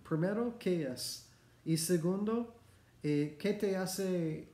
[0.07, 1.27] Primero, ¿qué es?
[1.65, 2.55] Y segundo,
[3.03, 4.53] eh, ¿qué te hace,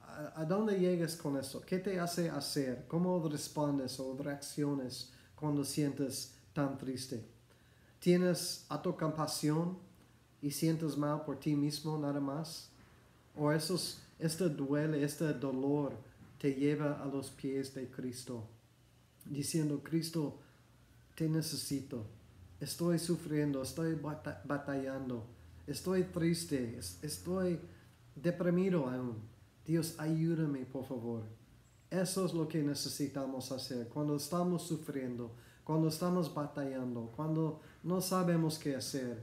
[0.00, 1.60] a, dónde llegas con eso?
[1.60, 2.84] ¿Qué te hace hacer?
[2.88, 7.24] ¿Cómo respondes o reacciones cuando sientes tan triste?
[8.00, 9.78] ¿Tienes autocompasión
[10.44, 12.68] y sientes mal por ti mismo nada más?
[13.36, 13.76] ¿O eso,
[14.18, 15.92] este duele, este dolor?
[16.44, 18.44] te lleva a los pies de Cristo,
[19.24, 20.40] diciendo, Cristo,
[21.14, 22.04] te necesito,
[22.60, 23.98] estoy sufriendo, estoy
[24.44, 25.24] batallando,
[25.66, 27.58] estoy triste, estoy
[28.14, 29.22] deprimido aún.
[29.64, 31.22] Dios, ayúdame, por favor.
[31.88, 38.58] Eso es lo que necesitamos hacer cuando estamos sufriendo, cuando estamos batallando, cuando no sabemos
[38.58, 39.22] qué hacer.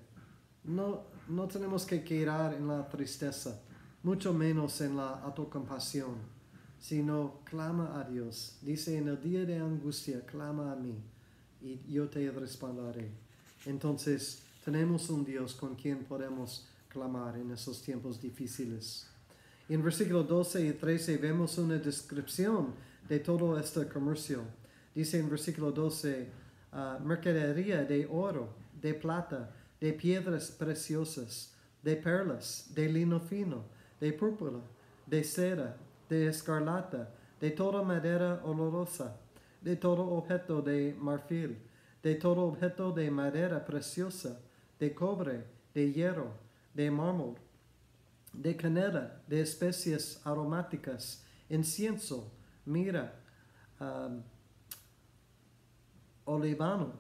[0.63, 3.62] No, no tenemos que quedar en la tristeza,
[4.04, 6.41] mucho menos en la autocompasión
[6.82, 8.58] sino clama a Dios.
[8.62, 10.95] Dice, en el día de angustia, clama a mí
[11.62, 13.12] y yo te responderé.
[13.65, 19.08] Entonces, tenemos un Dios con quien podemos clamar en esos tiempos difíciles.
[19.69, 22.74] En versículo 12 y 13 vemos una descripción
[23.08, 24.41] de todo este comercio.
[24.93, 26.28] Dice en versículo 12,
[26.74, 28.50] ah, mercadería de oro,
[28.82, 33.65] de plata, de piedras preciosas, de perlas, de lino fino,
[34.00, 34.62] de púrpura,
[35.08, 35.76] de seda,
[36.08, 39.17] de escarlata, de toda madera olorosa,
[39.60, 41.58] de todo objeto de marfil,
[42.04, 44.39] de todo objeto de madera preciosa,
[44.80, 46.32] de cobre, de hierro,
[46.76, 47.36] de mármol,
[48.34, 52.32] de canela, de especies aromáticas, incienso,
[52.65, 53.20] mira,
[53.80, 54.22] um,
[56.26, 56.94] olivano,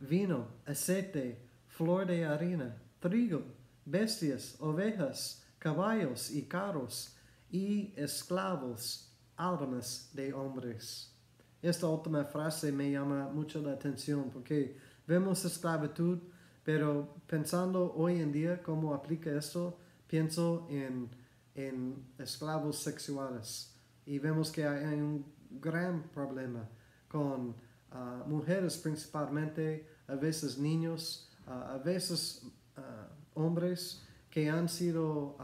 [0.00, 1.45] vino, aceite,
[1.76, 3.42] flor de harina, trigo,
[3.84, 7.14] bestias, ovejas, caballos y carros,
[7.50, 11.12] y esclavos, almas de hombres.
[11.60, 16.18] Esta última frase me llama mucho la atención porque vemos esclavitud,
[16.64, 21.10] pero pensando hoy en día cómo aplica esto, pienso en,
[21.54, 26.66] en esclavos sexuales y vemos que hay, un gran problema
[27.06, 27.54] con
[27.90, 32.42] ah, mujeres principalmente, a veces niños, a veces
[32.76, 35.36] ah, hombres que han sido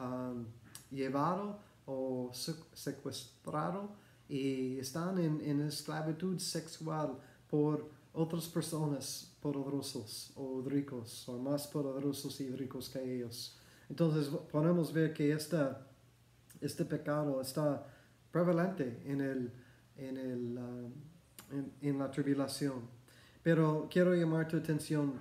[0.91, 2.31] llevados o
[2.75, 3.97] secuestrado
[4.29, 12.41] y están en, en, esclavitud sexual por otras personas poderosos o ricos o más poderosos
[12.41, 13.59] y ricos que ellos.
[13.88, 15.87] Entonces podemos ver que esta,
[16.61, 17.87] este pecado está
[18.31, 19.53] prevalente en, el,
[19.97, 20.59] en, el,
[21.51, 22.88] en, en la tribulación.
[23.43, 25.15] Pero quiero llamar tu atención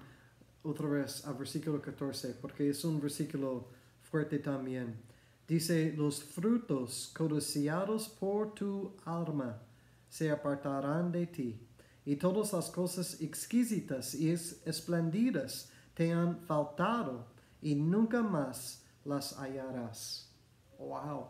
[0.63, 3.69] otra vez al versículo 14 porque es un versículo
[4.01, 5.01] fuerte también.
[5.47, 9.61] Dice, los frutos codiciados por tu alma
[10.07, 11.67] se apartarán de ti,
[12.05, 17.27] y todas las cosas exquisitas y espléndidas te han faltado,
[17.61, 20.29] y nunca más las hallarás.
[20.77, 21.27] Wow.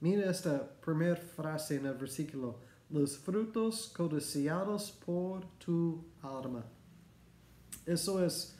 [0.00, 2.60] Mira esta primera frase en el versículo.
[2.90, 6.64] Los frutos codiciados por tu alma.
[7.84, 8.55] Eso es,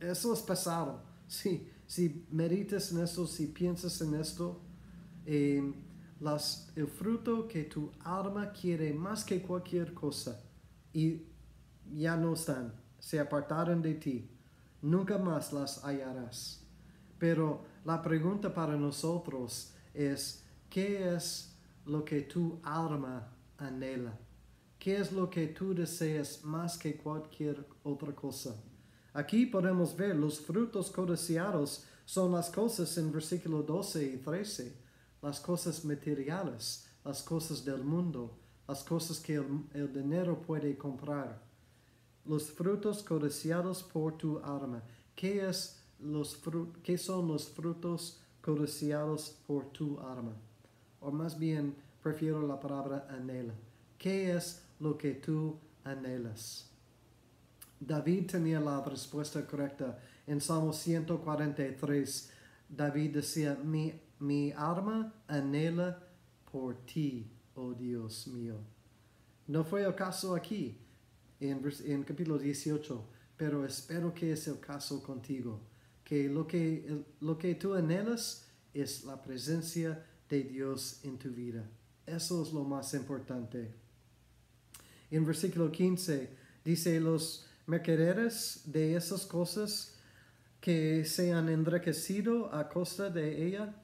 [0.00, 1.02] eso es pesado.
[1.26, 4.60] Sí, si meditas en esto, si piensas en esto,
[5.26, 5.72] eh,
[6.20, 10.42] las, el fruto que tu alma quiere más que cualquier cosa
[10.92, 11.22] y
[11.92, 14.30] ya no están, se apartaron de ti,
[14.80, 16.64] nunca más las hallarás.
[17.18, 24.18] Pero la pregunta para nosotros es, ¿qué es lo que tu alma anhela?
[24.78, 28.54] ¿Qué es lo que tú deseas más que cualquier otra cosa?
[29.14, 34.76] Aquí podemos ver los frutos codiciados son las cosas en versículo 12 y 13,
[35.22, 41.40] las cosas materiales, las cosas del mundo, las cosas que el, dinero puede comprar.
[42.24, 44.82] Los frutos codiciados por tu alma.
[45.14, 46.36] ¿Qué, es los
[46.82, 50.34] ¿Qué son los frutos codiciados por tu alma?
[51.00, 53.54] O más bien, prefiero la palabra anhela.
[53.96, 56.73] ¿Qué es lo que tú anhelas?
[57.80, 59.98] David tenía la respuesta correcta.
[60.26, 62.30] En Salmo 143,
[62.68, 66.02] David decía, mi, mi alma anhela
[66.50, 68.56] por ti, oh Dios mío.
[69.46, 70.78] No fue el caso aquí,
[71.40, 73.04] en, en capítulo 18,
[73.36, 75.60] pero espero que es el caso contigo,
[76.02, 81.68] que lo que, lo que tú anhelas es la presencia de Dios en tu vida.
[82.06, 83.74] Eso es lo más importante.
[85.10, 86.30] En versículo 15
[86.64, 89.98] dice, los mercaderes de esas cosas
[90.60, 93.74] que se han enriquecido a costa de ella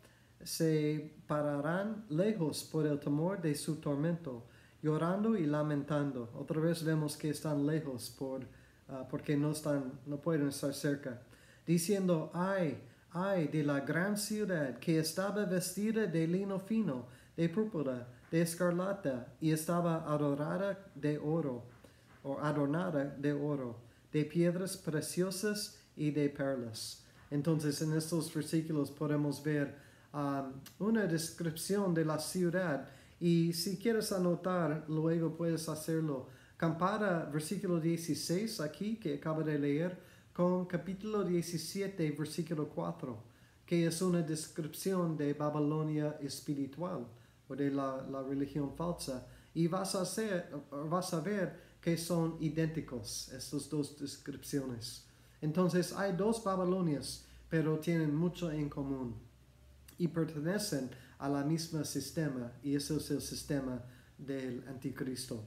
[0.43, 4.47] se pararán lejos por el temor de su tormento,
[4.83, 6.31] llorando y lamentando.
[6.35, 8.47] Otra vez vemos que están lejos por,
[8.89, 11.21] ah, porque no, están, no pueden estar cerca,
[11.67, 12.79] diciendo, ay,
[13.11, 17.07] ay de la gran ciudad que estaba vestida de lino fino,
[17.37, 21.65] de púrpura, de escarlata, y estaba adorada de oro
[22.23, 23.79] o adornada de oro,
[24.13, 27.05] de piedras preciosas y de perlas.
[27.31, 29.77] Entonces en estos versículos podemos ver
[30.13, 32.89] um, una descripción de la ciudad
[33.21, 36.29] y si quieres anotar, luego puedes hacerlo.
[36.59, 39.99] Compara versículo 16 aquí que acabo de leer
[40.33, 43.23] con capítulo 17, versículo 4,
[43.67, 47.07] que es una descripción de Babilonia espiritual
[47.49, 49.27] o de la, la religión falsa.
[49.53, 50.49] Y vas a, hacer,
[50.89, 55.05] vas a ver que son idénticos, estas dos descripciones.
[55.41, 59.15] Entonces hay dos Babilonias, pero tienen mucho en común
[59.99, 63.83] y pertenecen a la misma sistema y eso es el sistema
[64.19, 65.45] del anticristo.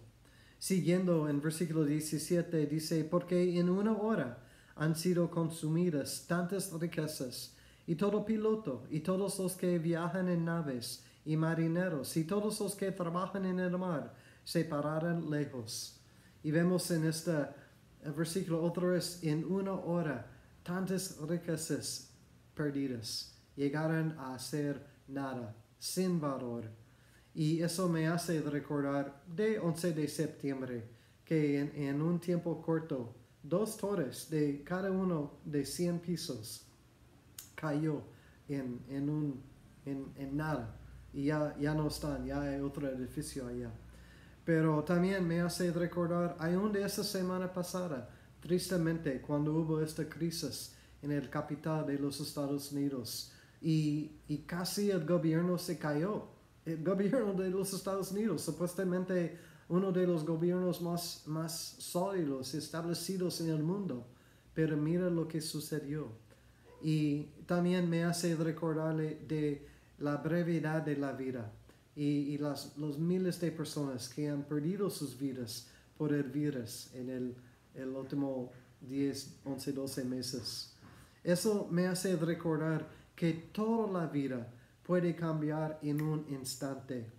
[0.60, 4.40] Siguiendo en versículo 17 dice, porque en una hora
[4.76, 7.54] han sido consumidas tantas riquezas
[7.86, 12.76] y todo piloto y todos los que viajan en naves y marineros y todos los
[12.76, 14.14] que trabajan en el mar
[14.44, 16.00] se pararon lejos.
[16.44, 17.48] Y vemos en este
[18.16, 20.30] versículo otra vez, en una hora,
[20.64, 22.12] tantas riquezas
[22.54, 26.66] perdidas llegaron a ser nada, sin valor.
[27.34, 30.84] Y eso me hace recordar de 11 de septiembre,
[31.26, 36.68] que en, un tiempo corto, dos torres de cada uno de 100 pisos
[37.56, 38.04] cayó
[38.48, 39.42] en, en, un,
[39.86, 40.80] en, en nada.
[41.14, 43.72] Y ya, ya no están, ya hay otro edificio allá.
[44.46, 48.10] Pero también me hace recordar, aún de esa semana pasada,
[48.42, 53.32] tristemente, cuando hubo esta crisis en el capital de los Estados Unidos
[53.62, 56.28] y, y casi el gobierno se cayó.
[56.66, 59.38] El gobierno de los Estados Unidos, supuestamente
[59.70, 64.06] uno de los gobiernos más, más sólidos establecidos en el mundo.
[64.54, 66.10] Pero mira lo que sucedió.
[66.82, 69.66] Y también me hace recordarle de
[70.00, 71.50] la brevedad de la vida
[71.96, 75.68] y, las, los miles de personas que han perdido sus vidas
[75.98, 77.36] por el virus en el,
[77.76, 80.74] el último 10, 11, 12 meses.
[81.24, 84.52] Eso me hace recordar que toda la vida
[84.84, 87.10] puede cambiar en un instante,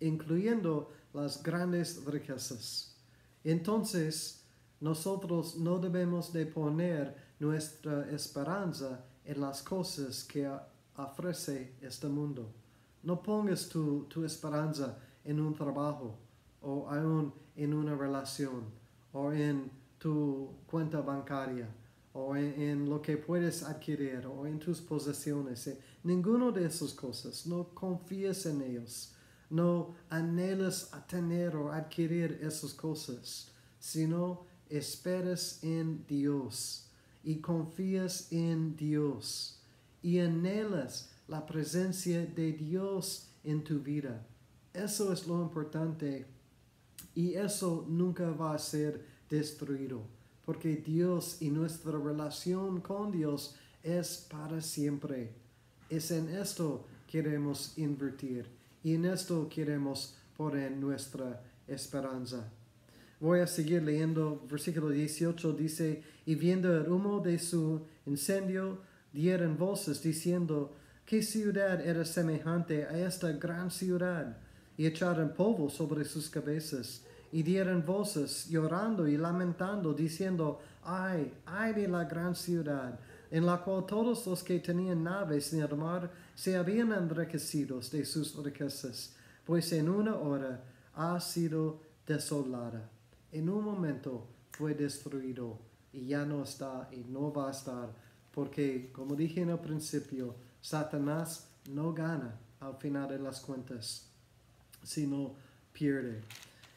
[0.00, 2.96] incluyendo las grandes riquezas.
[3.44, 4.44] Entonces,
[4.80, 10.50] nosotros no debemos de poner nuestra esperanza en las cosas que
[10.96, 12.52] ofrece este mundo.
[13.02, 16.18] No pongas tu, tu esperanza en un trabajo
[16.60, 18.64] o aún en una relación
[19.12, 21.68] o en tu cuenta bancaria
[22.12, 25.66] o en, lo que puedes adquirir o en tus posesiones.
[25.68, 27.46] Eh, ninguno de esas cosas.
[27.46, 29.14] No confíes en ellos.
[29.48, 36.88] No anhelas a tener o adquirir esas cosas, sino esperas en Dios
[37.24, 39.60] y confías en Dios
[40.02, 44.26] y anhelas la presencia de Dios en tu vida.
[44.74, 46.26] Eso es lo importante
[47.14, 50.02] y eso nunca va a ser destruido,
[50.44, 53.54] porque Dios y nuestra relación con Dios
[53.84, 55.32] es para siempre.
[55.88, 58.46] Es en esto queremos invertir
[58.82, 62.50] y en esto queremos poner nuestra esperanza.
[63.20, 68.78] Voy a seguir leyendo versículo 18, dice, y viendo el humo de su incendio,
[69.12, 70.74] dieron voces diciendo,
[71.10, 74.36] ¿qué ciudad era semejante a esta gran ciudad?
[74.76, 77.02] Y echaron polvo sobre sus cabezas,
[77.32, 82.96] y dieron voces llorando y lamentando, diciendo, ay, ay de la gran ciudad,
[83.28, 88.04] en la cual todos los que tenían naves en el mar se habían enriquecido de
[88.04, 90.62] sus riquezas, pues en una hora
[90.94, 92.88] ha sido desolada.
[93.32, 95.58] En un momento fue destruido
[95.92, 97.90] y ya no está y no va a estar
[98.30, 104.06] porque, como dije en el principio, Satanás no gana al final de las cuentas,
[104.82, 105.34] sino
[105.72, 106.20] pierde.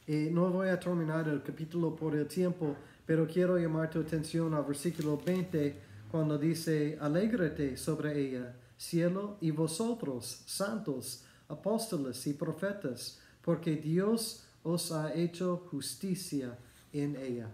[0.07, 2.75] Y no voy a terminar el capítulo por el tiempo,
[3.05, 5.81] pero quiero llamar tu atención al versículo 20
[6.11, 14.91] cuando dice, alégrate sobre ella, cielo y vosotros, santos, apóstoles y profetas, porque Dios os
[14.91, 16.57] ha hecho justicia
[16.91, 17.49] en ella.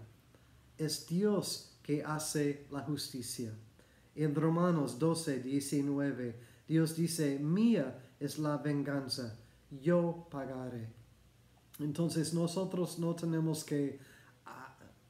[0.78, 3.52] Es Dios que hace la justicia.
[4.14, 9.38] En Romanos 12, 19, Dios dice, mía es la venganza,
[9.70, 10.88] yo pagaré.
[11.78, 13.98] Entonces nosotros no tenemos que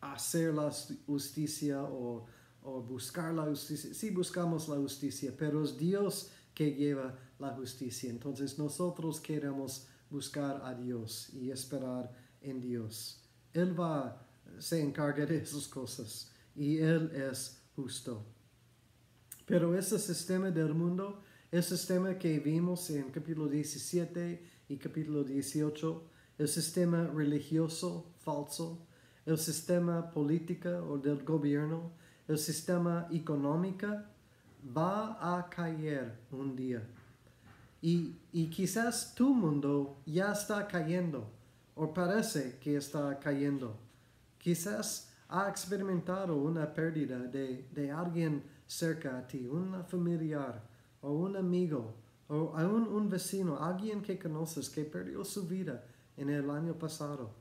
[0.01, 0.71] hacer la
[1.07, 2.27] justicia o,
[2.63, 3.93] buscar la justicia.
[3.95, 8.11] Sí buscamos la justicia, pero es Dios que lleva la justicia.
[8.11, 13.23] Entonces nosotros queremos buscar a Dios y esperar en Dios.
[13.53, 14.27] Él va,
[14.59, 18.25] se encarga de esas cosas y Él es justo.
[19.51, 26.05] Pero ese sistema del mundo, el sistema que vimos en capítulo 17 y capítulo 18,
[26.39, 28.87] el sistema religioso falso,
[29.27, 31.91] el sistema político o del gobierno,
[32.29, 33.89] el sistema económico,
[34.65, 36.87] va a caer un día.
[37.83, 41.29] Y, y quizás tu mundo ya está cayendo,
[41.75, 43.77] o parece que está cayendo.
[44.39, 50.62] Quizás ha experimentado una pérdida de, de alguien cerca a ti, un familiar
[51.03, 51.95] o un amigo
[52.29, 55.85] o aún un vecino, alguien que conoces que perdió su vida
[56.16, 57.35] en el año pasado.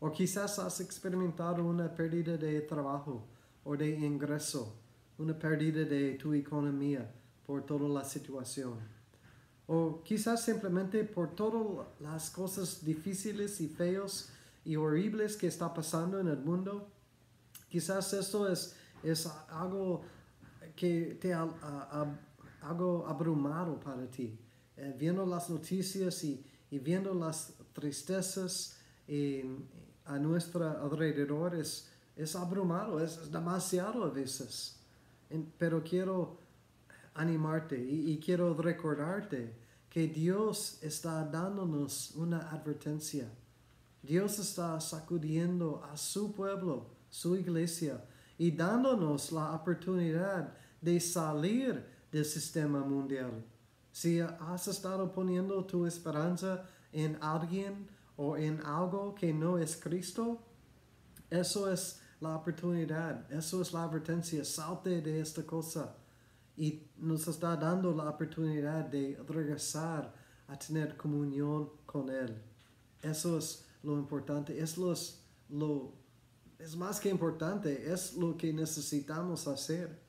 [0.00, 3.24] O quizás has experimentado una pérdida de trabajo
[3.64, 4.76] o de ingreso,
[5.16, 7.10] una pérdida de tu economía
[7.46, 8.74] por toda la situación.
[9.66, 14.28] O quizás simplemente por todas las cosas difíciles y feos
[14.66, 16.86] y horribles que está pasando en el mundo.
[17.70, 20.02] Quizás esto es, es algo
[20.78, 21.42] que te ha
[22.62, 24.38] algo abrumado para ti.
[24.76, 28.76] Eh, viendo las noticias y, y, viendo las tristezas
[30.04, 34.76] a nuestro alrededor es, es abrumado, es, demasiado a veces.
[35.58, 36.38] pero quiero
[37.14, 39.54] animarte y, y, quiero recordarte
[39.88, 43.28] que Dios está dándonos una advertencia.
[44.02, 48.04] Dios está sacudiendo a su pueblo, su iglesia,
[48.36, 53.44] y dándonos la oportunidad de salir del sistema mundial.
[53.92, 60.40] Si has estado poniendo tu esperanza en alguien o en algo que no es Cristo,
[61.30, 65.96] eso es la oportunidad, eso es la advertencia, salte de esta cosa.
[66.56, 70.12] Y nos está dando la oportunidad de regresar
[70.48, 72.42] a tener comunión con Él.
[73.02, 74.92] Eso es lo importante, es, lo,
[76.58, 80.07] es más que importante, es lo que necesitamos hacer.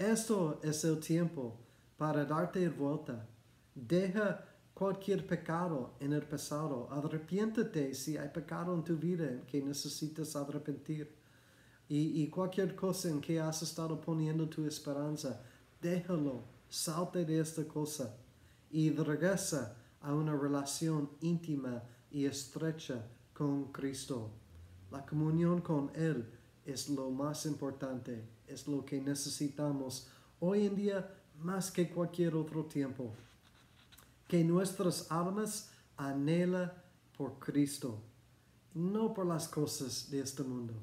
[0.00, 1.58] Esto es el tiempo
[1.98, 3.28] para darte vuelta.
[3.74, 6.88] Deja cualquier pecado en el pasado.
[6.90, 11.14] Arrepiéntete si hay pecado en tu vida que necesitas arrepentir.
[11.86, 15.42] Y, y, cualquier cosa en que has estado poniendo tu esperanza,
[15.82, 18.16] déjalo, salte de esta cosa
[18.70, 24.30] y regresa a una relación íntima y estrecha con Cristo.
[24.90, 26.26] La comunión con Él
[26.64, 30.08] es lo más importante, es lo que necesitamos
[30.40, 33.12] hoy en día más que cualquier otro tiempo.
[34.28, 36.82] Que nuestras almas anhela
[37.16, 37.98] por Cristo,
[38.74, 40.74] no por las cosas de este mundo.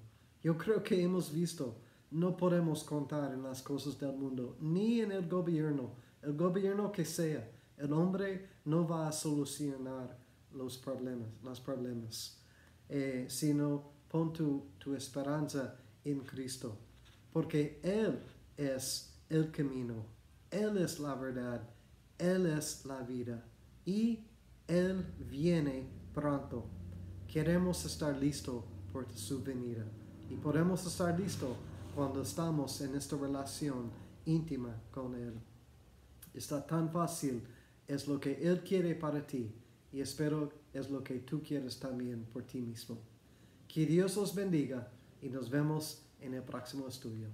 [0.43, 1.75] Yo creo que hemos visto,
[2.11, 5.91] no podemos contar en las cosas del mundo, ni en el gobierno,
[6.21, 7.49] el gobierno que sea.
[7.77, 10.17] El hombre no va a solucionar
[10.53, 12.39] los problemas, los problemas,
[12.89, 16.77] eh, sino pon tu, tu esperanza en Cristo,
[17.37, 18.17] porque Él
[18.57, 19.93] es el camino,
[20.49, 21.61] Él es la verdad,
[22.17, 23.45] Él es la vida
[23.85, 24.21] y
[24.67, 26.65] Él viene pronto.
[27.27, 29.85] Queremos estar listos por su venida
[30.31, 31.55] y podemos estar listos
[31.93, 33.91] cuando estamos en esta relación
[34.25, 35.35] íntima con Él.
[36.33, 37.43] Está tan fácil,
[37.87, 39.53] es lo que Él quiere para ti
[39.93, 42.97] y espero es lo que tú quieres también por ti mismo.
[43.67, 47.29] Que Dios los bendiga y nos vemos en el próximo estudio.